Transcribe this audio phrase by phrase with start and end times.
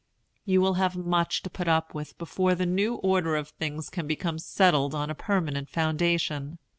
[0.45, 4.07] You will have much to put up with before the new order of things can
[4.07, 6.57] become settled on a permanent foundation.